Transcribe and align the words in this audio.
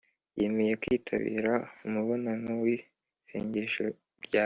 yemeye 0.39 0.73
kwitabira 0.81 1.53
umubonano 1.87 2.49
w'isengesho 2.61 3.83
ryari 4.25 4.39